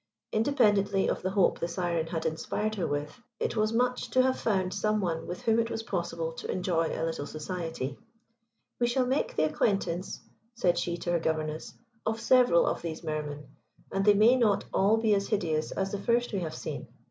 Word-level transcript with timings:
Independently 0.31 1.07
of 1.07 1.21
the 1.21 1.29
hope 1.29 1.59
the 1.59 1.67
Syren 1.67 2.07
had 2.07 2.25
inspired 2.25 2.73
her 2.73 2.87
with, 2.87 3.21
it 3.39 3.55
was 3.55 3.71
much 3.71 4.09
to 4.09 4.23
have 4.23 4.39
found 4.39 4.73
some 4.73 4.99
one 4.99 5.27
with 5.27 5.43
whom 5.43 5.59
it 5.59 5.69
was 5.69 5.83
possible 5.83 6.31
to 6.33 6.49
enjoy 6.49 6.87
a 6.87 7.05
little 7.05 7.27
society. 7.27 7.99
"We 8.79 8.87
shall 8.87 9.05
make 9.05 9.35
the 9.35 9.43
acquaintance," 9.43 10.19
said 10.55 10.79
she 10.79 10.97
to 10.97 11.11
her 11.11 11.19
governess, 11.19 11.75
"of 12.03 12.19
several 12.19 12.65
of 12.65 12.81
these 12.81 13.03
Mer 13.03 13.21
men, 13.21 13.49
and 13.91 14.03
they 14.03 14.15
may 14.15 14.35
not 14.35 14.65
all 14.73 14.97
be 14.97 15.13
as 15.13 15.27
hideous 15.27 15.71
as 15.71 15.91
the 15.91 15.99
first 15.99 16.33
we 16.33 16.39
have 16.39 16.55
seen. 16.55 16.87